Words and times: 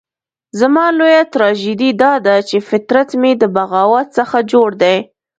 زما 0.59 0.85
لويه 0.97 1.23
تراژیدي 1.33 1.89
داده 2.03 2.35
چې 2.49 2.57
فطرت 2.69 3.09
مې 3.21 3.31
د 3.41 3.43
بغاوت 3.55 4.07
څخه 4.17 4.37
جوړ 4.51 4.69
دی. 4.81 4.97